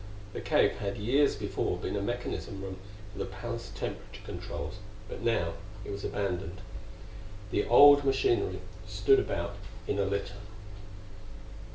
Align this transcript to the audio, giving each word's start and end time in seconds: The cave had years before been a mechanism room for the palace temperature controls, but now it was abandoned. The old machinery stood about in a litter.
The 0.33 0.41
cave 0.41 0.77
had 0.79 0.97
years 0.97 1.35
before 1.35 1.77
been 1.77 1.95
a 1.95 2.01
mechanism 2.01 2.63
room 2.63 2.77
for 3.13 3.19
the 3.19 3.25
palace 3.25 3.69
temperature 3.75 4.23
controls, 4.25 4.77
but 5.07 5.21
now 5.21 5.53
it 5.85 5.91
was 5.91 6.03
abandoned. 6.03 6.61
The 7.51 7.65
old 7.65 8.03
machinery 8.03 8.61
stood 8.87 9.19
about 9.19 9.57
in 9.87 9.99
a 9.99 10.05
litter. 10.05 10.37